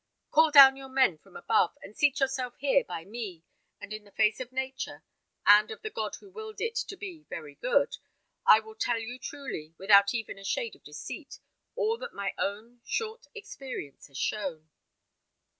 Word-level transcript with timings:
Call 0.31 0.49
down 0.49 0.75
your 0.77 0.89
men 0.89 1.19
from 1.19 1.35
above, 1.37 1.77
and 1.83 1.95
seat 1.95 2.19
yourself 2.21 2.55
here 2.57 2.83
by 2.83 3.05
me, 3.05 3.43
and 3.79 3.93
in 3.93 4.03
the 4.03 4.09
face 4.11 4.39
of 4.39 4.51
nature, 4.51 5.03
and 5.45 5.69
of 5.69 5.83
the 5.83 5.91
God 5.91 6.15
who 6.15 6.31
willed 6.31 6.59
it 6.59 6.73
to 6.73 6.97
be 6.97 7.25
'very 7.29 7.53
good,' 7.53 7.97
I 8.43 8.61
will 8.61 8.73
tell 8.73 8.97
you 8.97 9.19
truly, 9.19 9.75
without 9.77 10.11
even 10.15 10.39
a 10.39 10.43
shade 10.43 10.75
of 10.75 10.83
deceit, 10.83 11.37
all 11.75 11.99
that 11.99 12.15
my 12.15 12.33
own 12.39 12.81
short 12.83 13.27
experience 13.35 14.07
has 14.07 14.17
shown." 14.17 14.71